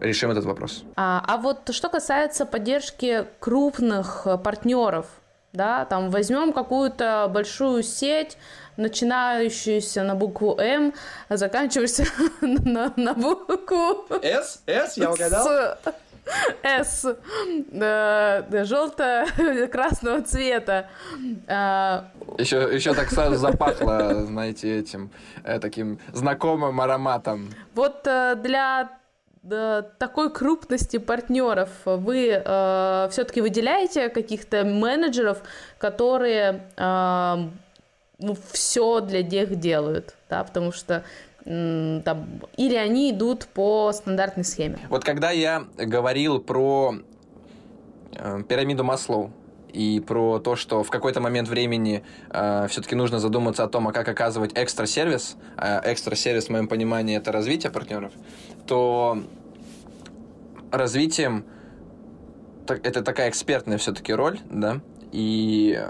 [0.00, 0.84] решим этот вопрос.
[0.96, 5.06] А, а вот что касается поддержки крупных партнеров,
[5.52, 8.36] да, там возьмем какую-то большую сеть,
[8.76, 10.92] начинающуюся на букву М,
[11.28, 12.06] а заканчивающуюся
[12.40, 14.62] на, на букву С?
[14.66, 14.96] С?
[14.96, 15.76] Я угадал?
[16.62, 17.16] С.
[17.70, 20.88] Да, желто-красного цвета.
[22.38, 25.10] Еще, а, еще так сразу запахло, знаете, этим
[25.44, 27.50] э, таким знакомым ароматом.
[27.74, 28.88] Вот э, для
[29.98, 35.42] такой крупности партнеров вы э, все-таки выделяете каких-то менеджеров,
[35.78, 37.36] которые э,
[38.24, 41.04] ну, все для них делают, да, потому что
[41.44, 44.78] там, или они идут по стандартной схеме.
[44.88, 46.94] Вот когда я говорил про
[48.16, 49.30] э, пирамиду Маслоу,
[49.74, 53.92] и про то, что в какой-то момент времени э, все-таки нужно задуматься о том, а
[53.92, 58.12] как оказывать экстра сервис, а экстра сервис в моем понимании это развитие партнеров,
[58.66, 59.18] то
[60.70, 61.44] развитием
[62.68, 65.84] это такая экспертная все-таки роль, да, и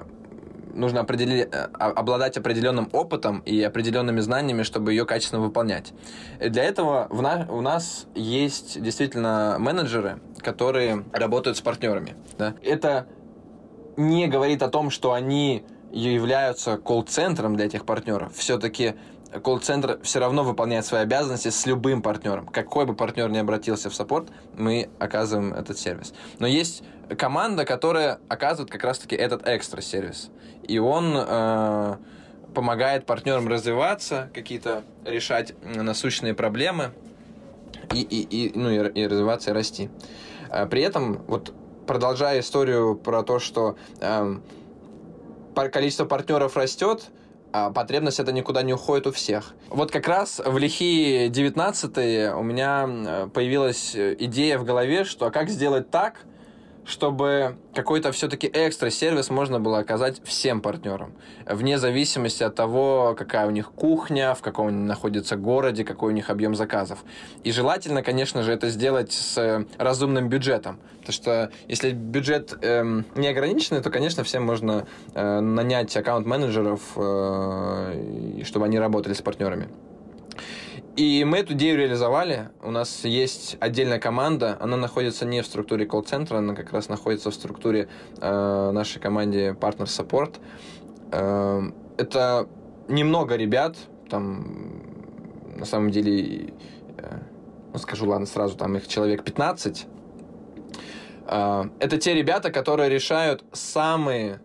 [0.74, 1.42] нужно определи...
[1.50, 5.92] Э, обладать определенным опытом и определенными знаниями, чтобы ее качественно выполнять.
[6.40, 7.46] И для этого в на...
[7.50, 12.16] у нас есть действительно менеджеры, которые работают с партнерами.
[12.38, 12.54] Да?
[12.62, 13.06] Это
[13.96, 18.34] не говорит о том, что они являются колл-центром для этих партнеров.
[18.34, 18.94] Все-таки
[19.42, 22.46] колл-центр все равно выполняет свои обязанности с любым партнером.
[22.46, 26.14] Какой бы партнер ни обратился в саппорт, мы оказываем этот сервис.
[26.38, 26.82] Но есть
[27.18, 30.30] команда, которая оказывает как раз-таки этот экстра сервис.
[30.62, 31.96] И он э,
[32.54, 36.92] помогает партнерам развиваться, какие-то решать насущные проблемы
[37.92, 39.90] и, и, и, ну, и, и развиваться, и расти.
[40.50, 41.52] Э, при этом, вот
[41.86, 44.36] продолжая историю про то, что э,
[45.54, 47.10] количество партнеров растет,
[47.52, 49.54] а потребность это никуда не уходит у всех.
[49.68, 55.30] Вот как раз в лихие 19 у меня э, появилась идея в голове, что а
[55.30, 56.24] как сделать так,
[56.86, 61.14] чтобы какой-то все-таки экстра сервис можно было оказать всем партнерам,
[61.46, 66.14] вне зависимости от того, какая у них кухня, в каком они находятся городе, какой у
[66.14, 67.04] них объем заказов.
[67.42, 73.28] И желательно, конечно же, это сделать с разумным бюджетом, потому что если бюджет эм, не
[73.28, 79.68] ограниченный, то, конечно, всем можно э, нанять аккаунт-менеджеров, э, чтобы они работали с партнерами.
[80.96, 82.50] И мы эту идею реализовали.
[82.62, 84.56] У нас есть отдельная команда.
[84.60, 87.88] Она находится не в структуре колл-центра, она как раз находится в структуре
[88.20, 90.36] э, нашей команде Partner Support.
[91.10, 91.62] Э,
[91.96, 92.48] это
[92.86, 93.76] немного ребят,
[94.08, 94.82] там
[95.56, 96.52] на самом деле,
[96.98, 97.18] э,
[97.72, 99.86] ну скажу, ладно, сразу, там их человек 15.
[101.26, 104.40] Э, это те ребята, которые решают самые,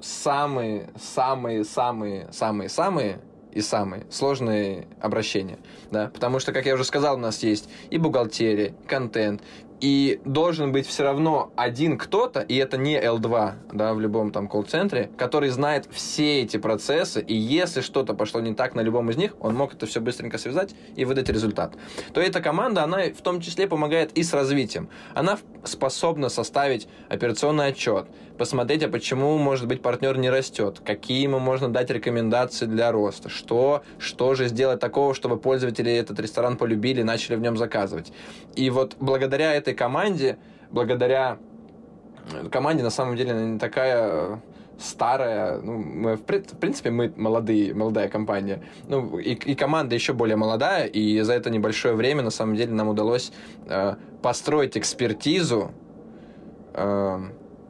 [0.00, 3.20] самые, самые, самые, самые, самые
[3.52, 5.58] и самые сложные обращения,
[5.90, 9.42] да, потому что, как я уже сказал, у нас есть и бухгалтерия, контент,
[9.82, 14.46] и должен быть все равно один кто-то, и это не L2, да, в любом там
[14.46, 19.16] колл-центре, который знает все эти процессы, и если что-то пошло не так на любом из
[19.16, 21.74] них, он мог это все быстренько связать и выдать результат.
[22.14, 24.88] То эта команда, она в том числе помогает и с развитием.
[25.14, 28.06] Она способна составить операционный отчет,
[28.38, 33.28] посмотреть, а почему, может быть, партнер не растет, какие ему можно дать рекомендации для роста,
[33.28, 38.12] что, что же сделать такого, чтобы пользователи этот ресторан полюбили и начали в нем заказывать.
[38.54, 40.38] И вот благодаря этой команде,
[40.70, 41.38] благодаря
[42.32, 44.36] э, команде, на самом деле, она не такая э,
[44.78, 50.36] старая, ну, мы, в принципе, мы молодые, молодая компания, ну, и, и команда еще более
[50.36, 53.32] молодая, и за это небольшое время, на самом деле, нам удалось
[53.66, 55.70] э, построить экспертизу
[56.74, 57.18] э,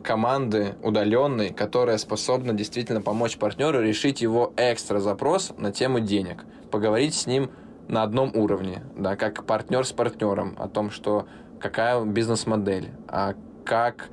[0.02, 7.14] команды удаленной, которая способна действительно помочь партнеру решить его экстра запрос на тему денег, поговорить
[7.14, 7.50] с ним
[7.88, 11.26] на одном уровне, да, как партнер с партнером, о том, что
[11.62, 14.10] какая бизнес-модель, а как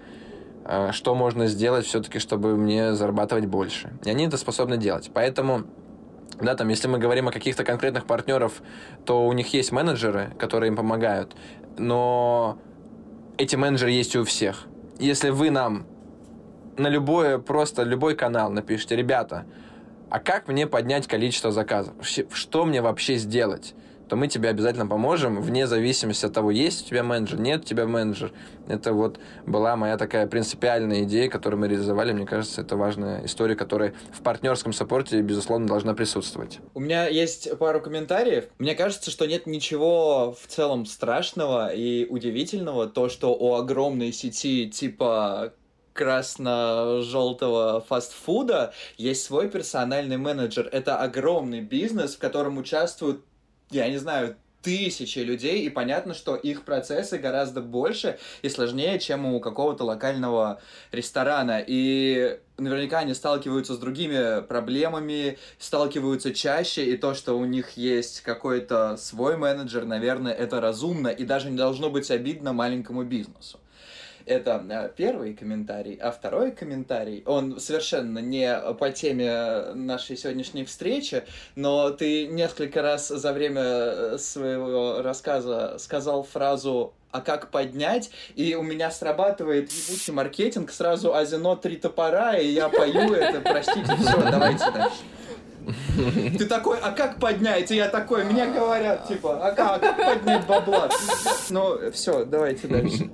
[0.72, 3.92] Э, что можно сделать все-таки, чтобы мне зарабатывать больше.
[4.06, 5.10] И они это способны делать.
[5.12, 5.64] Поэтому
[6.40, 8.62] да, там, если мы говорим о каких-то конкретных партнеров,
[9.04, 11.36] то у них есть менеджеры, которые им помогают,
[11.78, 12.60] но
[13.38, 14.68] эти менеджеры есть у всех.
[15.00, 15.88] Если вы нам
[16.78, 19.46] на любое, просто любой канал напишите, ребята,
[20.12, 21.94] а как мне поднять количество заказов?
[22.32, 23.74] Что мне вообще сделать?
[24.10, 27.63] То мы тебе обязательно поможем, вне зависимости от того, есть у тебя менеджер, нет у
[27.63, 28.32] тебя менеджер.
[28.67, 32.12] Это вот была моя такая принципиальная идея, которую мы реализовали.
[32.12, 36.60] Мне кажется, это важная история, которая в партнерском саппорте, безусловно, должна присутствовать.
[36.74, 38.45] У меня есть пару комментариев.
[38.58, 44.67] Мне кажется, что нет ничего в целом страшного и удивительного, то, что у огромной сети
[44.69, 45.54] типа
[45.93, 50.69] красно-желтого фастфуда есть свой персональный менеджер.
[50.72, 53.26] Это огромный бизнес, в котором участвуют
[53.71, 59.25] я не знаю, тысячи людей, и понятно, что их процессы гораздо больше и сложнее, чем
[59.25, 61.63] у какого-то локального ресторана.
[61.65, 68.21] И наверняка они сталкиваются с другими проблемами, сталкиваются чаще, и то, что у них есть
[68.21, 73.60] какой-то свой менеджер, наверное, это разумно, и даже не должно быть обидно маленькому бизнесу.
[74.30, 75.96] Это э, первый комментарий.
[75.96, 81.24] А второй комментарий, он совершенно не по теме нашей сегодняшней встречи,
[81.56, 88.54] но ты несколько раз за время э, своего рассказа сказал фразу а как поднять, и
[88.54, 94.30] у меня срабатывает ебучий маркетинг, сразу Азино три топора, и я пою это, простите, все,
[94.30, 96.38] давайте дальше.
[96.38, 97.72] Ты такой, а как поднять?
[97.72, 100.92] И я такой, мне говорят, типа, а как, а как поднять бабла?
[101.50, 103.10] Ну, все, давайте дальше.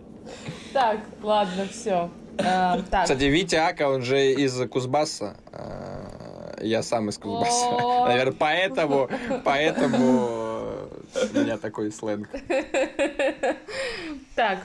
[0.76, 2.10] Так, ладно, все.
[2.36, 3.04] Так.
[3.04, 5.38] Кстати, Витя Ака, он же из Кузбасса.
[5.54, 7.80] А, я сам из Кузбасса.
[8.06, 9.10] Наверное, поэтому,
[9.46, 10.28] поэтому
[11.34, 12.28] у меня такой сленг.
[14.36, 14.60] Так.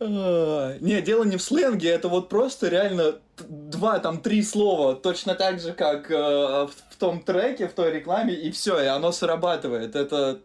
[0.00, 5.60] Не, дело не в сленге, это вот просто реально два, там, три слова, точно так
[5.60, 9.94] же, как э, в том треке, в той рекламе, и все, и оно срабатывает.
[9.94, 10.40] Это,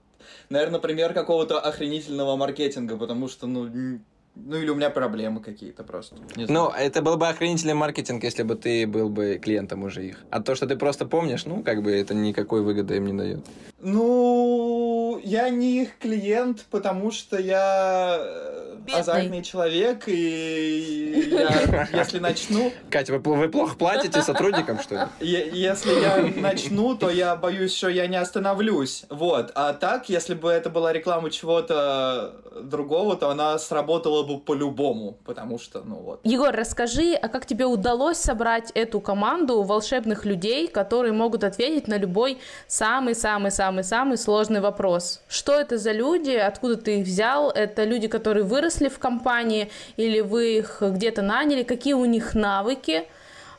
[0.50, 4.00] наверное, пример какого-то охренительного маркетинга, потому что, ну,
[4.36, 6.15] ну или у меня проблемы какие-то просто.
[6.36, 10.24] Ну, это был бы охренительный маркетинг, если бы ты был бы клиентом уже их.
[10.30, 13.45] А то, что ты просто помнишь, ну, как бы это никакой выгоды им не дает.
[13.82, 19.01] Ну, я не их клиент, потому что я э, Бедный.
[19.01, 22.71] азартный человек, и я, если начну...
[22.89, 25.28] Катя, вы, вы плохо платите сотрудникам, что ли?
[25.28, 29.06] Если я начну, то я боюсь, что я не остановлюсь.
[29.10, 29.51] Вот.
[29.56, 35.60] А так, если бы это была реклама чего-то другого, то она сработала бы по-любому, потому
[35.60, 36.21] что, ну вот.
[36.23, 41.97] Егор, расскажи, а как тебе удалось собрать эту команду волшебных людей, которые могут ответить на
[41.97, 45.05] любой самый-самый-самый-самый сложный вопрос?
[45.28, 47.50] Что это за люди, откуда ты их взял?
[47.50, 51.63] Это люди, которые выросли в компании, или вы их где-то наняли?
[51.63, 53.06] Какие у них навыки?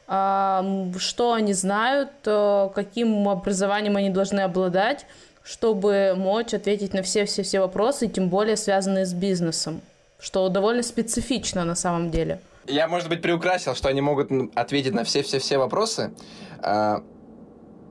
[0.09, 5.05] что они знают, э, каким образованием они должны обладать,
[5.43, 9.81] чтобы мочь ответить на все-все-все вопросы, тем более связанные с бизнесом
[10.19, 12.41] что довольно специфично на самом деле.
[12.67, 16.13] Я, может быть, приукрасил, что они могут ответить на все-все-все вопросы,
[16.59, 17.03] а,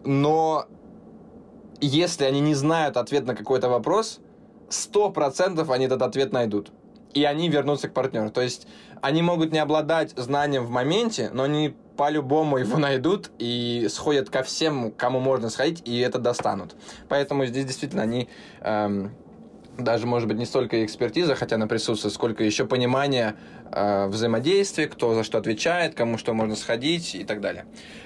[0.03, 0.65] но
[1.81, 4.19] если они не знают ответ на какой-то вопрос,
[4.69, 6.71] сто процентов они этот ответ найдут.
[7.13, 8.29] И они вернутся к партнеру.
[8.29, 8.67] То есть
[9.01, 14.43] они могут не обладать знанием в моменте, но они по-любому его найдут и сходят ко
[14.43, 16.75] всем, кому можно сходить, и это достанут.
[17.07, 18.27] Поэтому здесь действительно они
[18.61, 19.11] эм,
[19.77, 23.35] даже, может быть, не столько экспертиза, хотя она присутствует, сколько еще понимание
[23.71, 27.65] э, взаимодействия, кто за что отвечает, кому что можно сходить и так далее.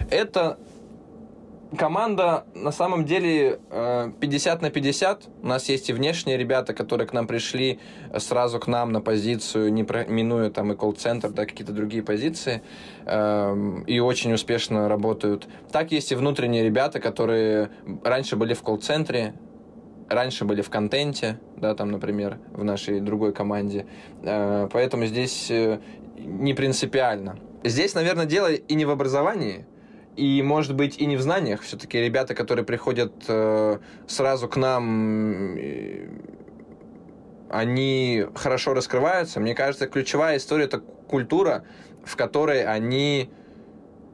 [0.10, 0.60] Это
[1.77, 3.60] команда на самом деле
[4.19, 5.27] 50 э, на 50.
[5.41, 7.79] У нас есть и внешние ребята, которые к нам пришли
[8.17, 12.62] сразу к нам на позицию, не минуя там и колл-центр, да, какие-то другие позиции,
[13.05, 15.47] эм, и очень успешно работают.
[15.71, 17.69] Так есть и внутренние ребята, которые
[18.03, 19.36] раньше были в колл-центре,
[20.10, 23.86] раньше были в контенте, да, там, например, в нашей другой команде.
[24.23, 25.79] Э, поэтому здесь э,
[26.17, 27.38] не принципиально.
[27.63, 29.65] Здесь, наверное, дело и не в образовании,
[30.19, 31.62] и, может быть, и не в знаниях.
[31.62, 35.58] Все-таки ребята, которые приходят э, сразу к нам,
[37.49, 39.39] они хорошо раскрываются.
[39.39, 41.63] Мне кажется, ключевая история– это культура,
[42.03, 43.32] в которой они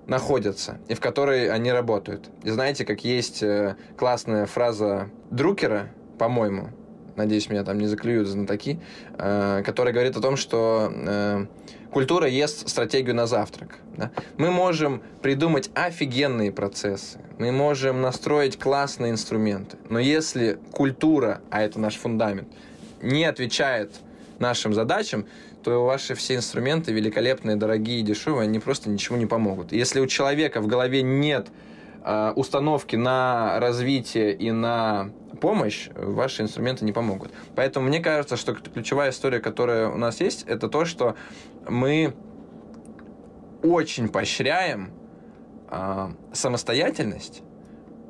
[0.07, 2.29] находятся и в которой они работают.
[2.43, 5.89] И знаете, как есть э, классная фраза Друкера,
[6.19, 6.69] по-моему,
[7.15, 8.79] надеюсь, меня там не заклюют знатоки,
[9.17, 11.45] э, которая говорит о том, что э,
[11.91, 13.77] культура ест стратегию на завтрак.
[13.95, 14.11] Да?
[14.37, 21.79] Мы можем придумать офигенные процессы, мы можем настроить классные инструменты, но если культура, а это
[21.79, 22.47] наш фундамент,
[23.01, 23.91] не отвечает
[24.39, 25.25] нашим задачам,
[25.63, 29.71] то ваши все инструменты великолепные, дорогие, дешевые, они просто ничего не помогут.
[29.71, 31.47] Если у человека в голове нет
[32.35, 37.31] установки на развитие и на помощь, ваши инструменты не помогут.
[37.55, 41.15] Поэтому мне кажется, что ключевая история, которая у нас есть, это то, что
[41.67, 42.15] мы
[43.63, 44.91] очень поощряем
[45.69, 47.41] э, самостоятельность,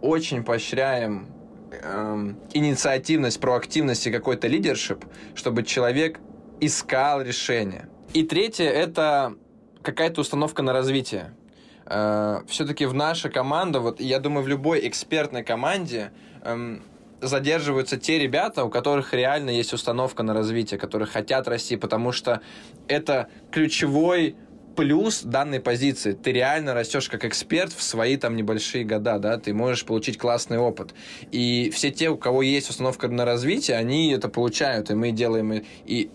[0.01, 1.27] очень поощряем
[1.71, 6.19] э, инициативность, проактивность и какой-то лидершип, чтобы человек
[6.60, 7.89] искал решение.
[8.13, 9.36] И третье— это
[9.81, 11.34] какая-то установка на развитие.
[11.85, 16.11] Э, Все-таки в наша команда, вот я думаю, в любой экспертной команде
[16.43, 16.81] эм,
[17.21, 22.41] задерживаются те ребята, у которых реально есть установка на развитие, которые хотят расти, потому что
[22.87, 24.35] это ключевой
[24.75, 26.11] плюс данной позиции.
[26.11, 30.57] Ты реально растешь как эксперт в свои там небольшие года, да, ты можешь получить классный
[30.57, 30.93] опыт.
[31.31, 35.63] И все те, у кого есть установка на развитие, они это получают, и мы делаем
[35.85, 36.09] и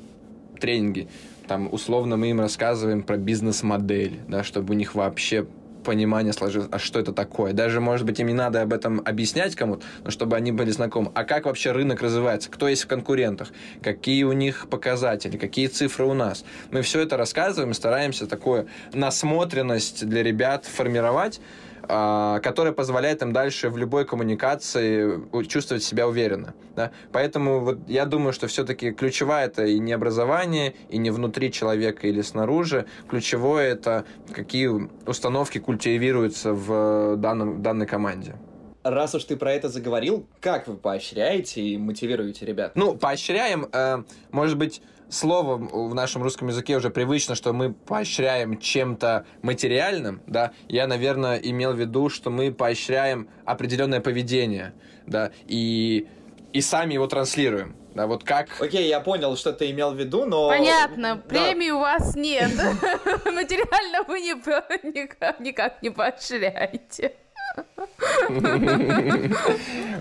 [0.61, 1.09] тренинги.
[1.48, 5.46] Там условно мы им рассказываем про бизнес-модель, да, чтобы у них вообще
[5.83, 7.53] понимание сложилось, а что это такое.
[7.53, 11.11] Даже, может быть, им не надо об этом объяснять кому-то, но чтобы они были знакомы.
[11.14, 12.51] А как вообще рынок развивается?
[12.51, 13.49] Кто есть в конкурентах?
[13.83, 15.37] Какие у них показатели?
[15.37, 16.45] Какие цифры у нас?
[16.71, 21.40] Мы все это рассказываем, стараемся такую насмотренность для ребят формировать,
[21.83, 26.55] которая позволяет им дальше в любой коммуникации чувствовать себя уверенно.
[26.77, 26.90] Да?
[27.12, 32.07] Поэтому вот я думаю, что все-таки ключевое это и не образование, и не внутри человека
[32.07, 32.87] или снаружи.
[33.09, 34.69] Ключевое это какие
[35.07, 38.37] установки культивируются в данном, данной команде.
[38.83, 42.73] Раз уж ты про это заговорил, как вы поощряете и мотивируете ребят?
[42.77, 48.59] Ну, поощряем, э, может быть, слово в нашем русском языке уже привычно, что мы поощряем
[48.59, 54.73] чем-то материальным, да, я, наверное, имел в виду, что мы поощряем определенное поведение,
[55.07, 56.09] да, и,
[56.53, 57.77] и сами его транслируем.
[57.94, 58.49] Да, вот как...
[58.61, 60.49] Окей, я понял, что ты имел в виду, но...
[60.49, 62.53] Понятно, премии у вас нет.
[63.25, 67.16] Материально вы никак не поощряете.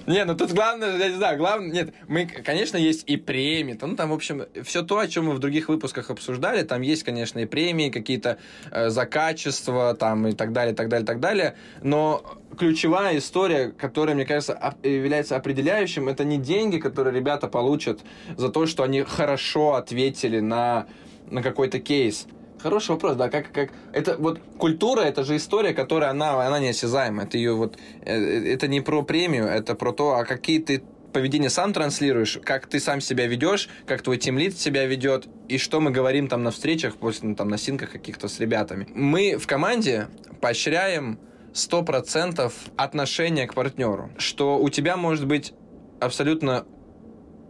[0.08, 3.96] Не, ну тут главное, я не знаю, главное, нет, мы, конечно, есть и премии, ну
[3.96, 7.40] там, в общем, все то, о чем мы в других выпусках обсуждали, там есть, конечно,
[7.40, 8.38] и премии какие-то
[8.72, 12.24] э, за качество, там, и так далее, так далее, так далее, но
[12.58, 18.02] ключевая история, которая, мне кажется, является определяющим, это не деньги, которые ребята получат
[18.38, 20.88] за то, что они хорошо ответили на,
[21.30, 22.28] на какой-то кейс,
[22.62, 27.24] Хороший вопрос, да, как, как, это вот культура, это же история, которая, она, она неосязаема,
[27.24, 30.84] это ее вот, э, э, это не про премию, это про то, а какие ты
[31.14, 35.80] поведение сам транслируешь, как ты сам себя ведешь, как твой тимлит себя ведет, и что
[35.80, 38.88] мы говорим там на встречах, после, ну, там, на синках каких-то с ребятами.
[38.94, 40.08] Мы в команде
[40.42, 41.18] поощряем
[41.54, 45.54] 100% отношения к партнеру, что у тебя может быть
[46.00, 46.66] абсолютно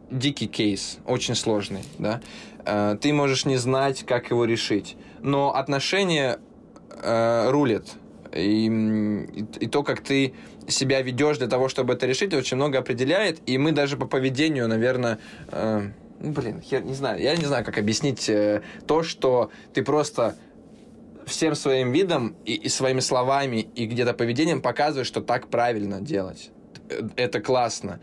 [0.10, 2.22] дикий кейс, очень сложный, да,
[3.01, 4.97] ты можешь не знать, как его решить.
[5.21, 6.39] Но отношения
[7.01, 7.86] э, рулят.
[8.34, 10.34] И, и, и то, как ты
[10.67, 13.41] себя ведешь для того, чтобы это решить, очень много определяет.
[13.47, 15.19] И мы даже по поведению, наверное,
[15.51, 19.84] э, ну, блин, хер, не знаю, я не знаю, как объяснить э, то, что ты
[19.84, 20.36] просто
[21.25, 26.51] всем своим видом и, и своими словами и где-то поведением показываешь, что так правильно делать.
[26.89, 27.99] Э, это классно.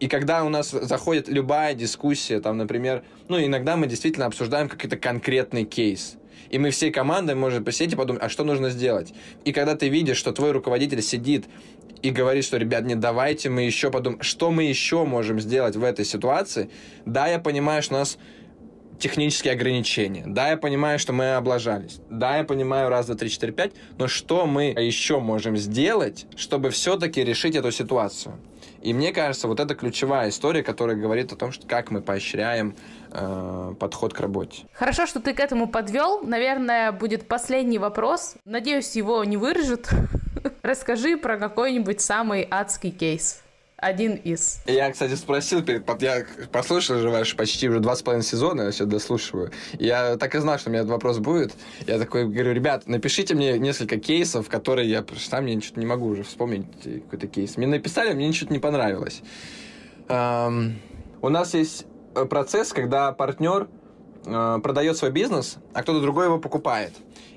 [0.00, 4.96] И когда у нас заходит любая дискуссия, там, например, ну, иногда мы действительно обсуждаем какой-то
[4.96, 6.16] конкретный кейс.
[6.48, 9.12] И мы всей командой можем посидеть и подумать, а что нужно сделать?
[9.44, 11.44] И когда ты видишь, что твой руководитель сидит
[12.02, 15.84] и говорит, что, ребят, не давайте мы еще подумаем, что мы еще можем сделать в
[15.84, 16.70] этой ситуации.
[17.04, 18.16] Да, я понимаю, что у нас
[18.98, 20.24] технические ограничения.
[20.26, 22.00] Да, я понимаю, что мы облажались.
[22.08, 23.72] Да, я понимаю, раз, два, три, четыре, пять.
[23.98, 28.38] Но что мы еще можем сделать, чтобы все-таки решить эту ситуацию?
[28.82, 32.74] И мне кажется, вот это ключевая история, которая говорит о том, что как мы поощряем
[33.12, 34.64] э, подход к работе.
[34.72, 36.22] Хорошо, что ты к этому подвел.
[36.22, 38.36] Наверное, будет последний вопрос.
[38.44, 39.88] Надеюсь, его не вырежут.
[40.62, 43.42] Расскажи про какой-нибудь самый адский кейс
[43.80, 44.60] один из.
[44.66, 45.64] Я, кстати, спросил,
[46.00, 49.50] я послушал же ваш почти уже два с половиной сезона, я сейчас дослушиваю.
[49.78, 51.52] Я так и знал, что у меня этот вопрос будет.
[51.86, 56.06] Я такой говорю, ребят, напишите мне несколько кейсов, которые я сам мне ничего не могу
[56.06, 57.56] уже вспомнить какой-то кейс.
[57.56, 59.22] Мне написали, мне ничего не понравилось.
[60.08, 60.74] Um,
[61.22, 63.68] у нас есть э, процесс, когда партнер
[64.26, 66.92] э, продает свой бизнес, а кто-то другой его покупает.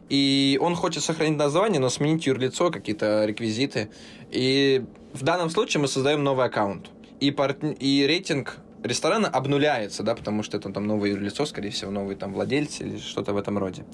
[0.10, 3.90] И он хочет сохранить название, но сменить юрлицо, какие-то реквизиты.
[4.32, 4.84] И
[5.14, 6.90] в данном случае мы создаем новый аккаунт.
[7.20, 7.70] И, партн...
[7.72, 12.34] и рейтинг ресторана обнуляется, да, потому что это там новое юрлицо, скорее всего, новый там
[12.34, 13.86] владелец или что-то в этом роде.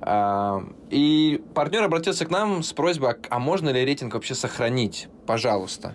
[0.00, 5.94] А, и партнер обратился к нам с просьбой, а можно ли рейтинг вообще сохранить, пожалуйста.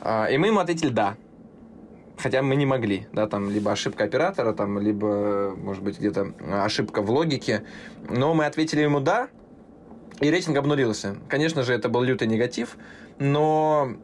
[0.00, 1.16] А, и мы ему ответили «да».
[2.18, 6.32] Хотя мы не могли, да, там либо ошибка оператора, там, либо, может быть, где-то
[6.62, 7.64] ошибка в логике.
[8.08, 9.28] Но мы ответили ему «да»,
[10.20, 11.16] и рейтинг обнулился.
[11.28, 12.76] Конечно же, это был лютый негатив,
[13.22, 13.96] но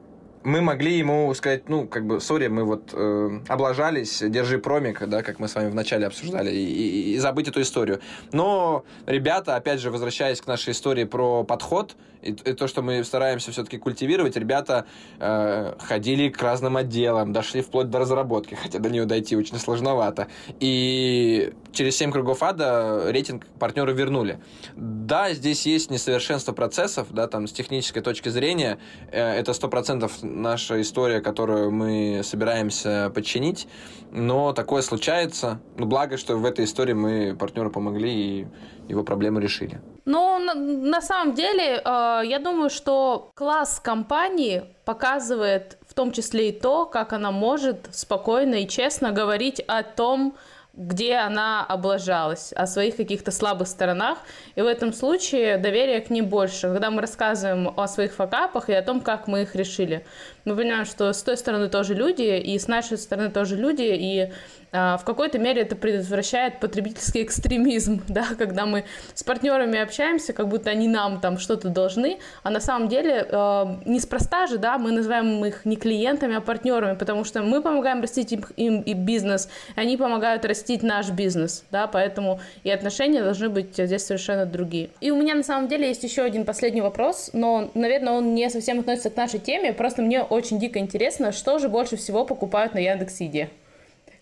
[0.45, 5.23] мы могли ему сказать, ну, как бы, сори, мы вот э, облажались, держи промик, да,
[5.23, 8.01] как мы с вами вначале обсуждали, и, и, и забыть эту историю.
[8.33, 13.05] Но ребята, опять же, возвращаясь к нашей истории про подход, и, и то, что мы
[13.05, 14.87] стараемся все-таки культивировать, ребята
[15.19, 20.29] э, ходили к разным отделам, дошли вплоть до разработки, хотя до нее дойти очень сложновато.
[20.61, 24.41] И через 7 кругов ада рейтинг партнеры вернули.
[24.77, 28.79] Да, здесь есть несовершенство процессов, да, там с технической точки зрения,
[29.11, 33.69] э, это 100% наша история, которую мы собираемся подчинить,
[34.11, 35.61] но такое случается.
[35.77, 38.47] Ну, благо, что в этой истории мы партнеру помогли и
[38.89, 39.81] его проблему решили.
[40.09, 46.49] Ну, на, на самом деле, э, я думаю, что класс компании показывает в том числе
[46.49, 50.35] и то, как она может спокойно и честно говорить о том,
[50.73, 54.17] где она облажалась, о своих каких-то слабых сторонах.
[54.55, 56.69] И в этом случае доверие к ней больше.
[56.69, 60.07] Когда мы рассказываем о своих факапах и о том, как мы их решили.
[60.49, 64.33] Мы понимаем, что с той стороны тоже люди, и с нашей стороны тоже люди, и
[64.71, 68.85] а, в какой-то мере это предотвращает потребительский экстремизм, да, когда мы
[69.15, 73.65] с партнерами общаемся, как будто они нам там что-то должны, а на самом деле э,
[73.87, 78.33] неспроста же, да, мы называем их не клиентами, а партнерами, потому что мы помогаем растить
[78.33, 83.49] им, им и бизнес, и они помогают растить наш бизнес, да, поэтому и отношения должны
[83.49, 84.91] быть здесь совершенно другие.
[85.01, 88.51] И у меня на самом деле есть еще один последний вопрос, но, наверное, он не
[88.51, 92.79] совсем относится к нашей теме, просто мне дико интересно, что же больше всего покупают на
[92.79, 93.51] Яндекс.Еде?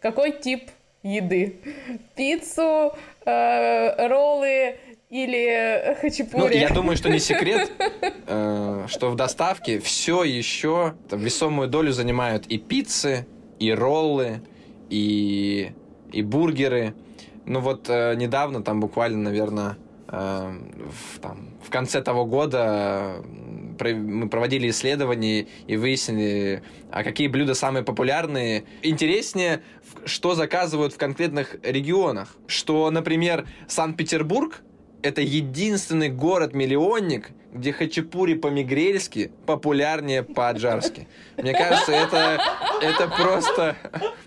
[0.07, 0.71] какой тип
[1.03, 1.57] еды.
[2.15, 2.93] Пиццу,
[3.25, 4.77] э, роллы
[5.11, 6.43] или хачапури.
[6.43, 7.71] Ну, я думаю, что не секрет,
[8.27, 13.27] э, что в доставке все еще весомую долю занимают и пиццы,
[13.59, 14.41] и роллы,
[14.91, 15.73] и,
[16.13, 16.95] и бургеры.
[17.45, 19.77] Ну вот э, недавно, там буквально, наверное,
[20.09, 20.59] э,
[21.13, 23.25] в, там, в конце того года
[23.81, 28.65] мы проводили исследования и выяснили, а какие блюда самые популярные.
[28.83, 29.63] Интереснее,
[30.05, 32.37] что заказывают в конкретных регионах.
[32.47, 34.63] Что, например, Санкт-Петербург
[35.03, 41.07] это единственный город-миллионник, где хачапури по-мигрельски популярнее по-аджарски.
[41.37, 42.41] Мне кажется, это,
[42.81, 43.77] это просто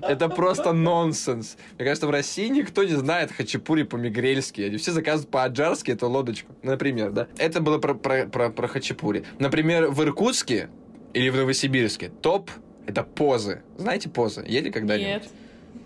[0.02, 1.58] это просто нонсенс.
[1.78, 4.62] Мне кажется, в России никто не знает хачапури по-мигрельски.
[4.62, 7.28] Они все заказывают по-аджарски эту лодочку, например, да.
[7.38, 9.24] Это было про, про, про, про хачапури.
[9.40, 10.70] Например, в Иркутске
[11.14, 12.52] или в Новосибирске топ
[12.86, 13.62] это позы.
[13.78, 14.44] Знаете позы?
[14.48, 15.24] Ели когда-нибудь?
[15.24, 15.30] Нет.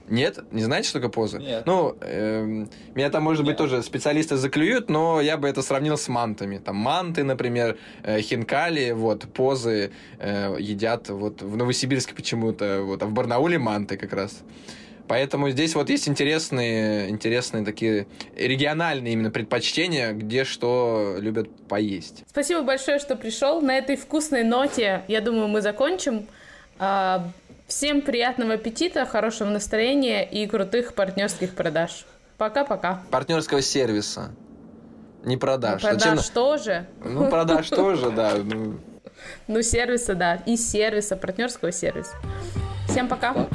[0.10, 0.40] Нет?
[0.52, 1.40] Не знаете, что такое поза?
[1.40, 1.66] Нет.
[1.66, 6.08] Ну, эм, меня там, может быть, тоже специалисты заклюют, но я бы это сравнил с
[6.08, 6.58] мантами.
[6.58, 13.06] Там манты, например, э, хинкали, вот, позы э, едят вот в Новосибирске почему-то, вот, а
[13.06, 14.44] в Барнауле манты как раз.
[15.08, 22.24] Поэтому здесь вот есть интересные, интересные такие региональные именно предпочтения, где что любят поесть.
[22.28, 23.62] Спасибо большое, что пришел.
[23.62, 26.28] На этой вкусной ноте, я думаю, мы закончим.
[27.76, 32.06] Всем приятного аппетита, хорошего настроения и крутых партнерских продаж.
[32.38, 33.02] Пока-пока.
[33.10, 34.30] Партнерского сервиса.
[35.24, 35.82] Не продаж.
[35.82, 36.34] Ну, продаж Зачем...
[36.36, 36.86] тоже.
[37.04, 38.34] Ну, продаж тоже, да.
[39.48, 40.36] Ну, сервиса, да.
[40.46, 42.14] И сервиса, партнерского сервиса.
[42.88, 43.48] Всем пока.